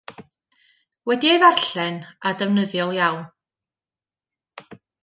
Wedi 1.07 1.29
ei 1.33 1.39
ddarllen 1.43 2.01
a 2.27 2.35
defnyddiol 2.39 2.97
iawn. 2.99 3.25